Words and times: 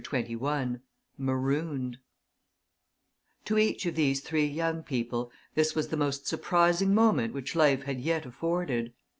CHAPTER 0.03 0.35
XXI 0.35 0.81
MAROONED 1.19 1.99
To 3.45 3.59
each 3.59 3.85
of 3.85 3.93
these 3.93 4.21
three 4.21 4.47
young 4.47 4.81
people 4.81 5.31
this 5.53 5.75
was 5.75 5.89
the 5.89 5.95
most 5.95 6.25
surprising 6.25 6.95
moment 6.95 7.33
which 7.35 7.55
life 7.55 7.83
had 7.83 8.01
yet 8.01 8.25
afforded. 8.25 8.93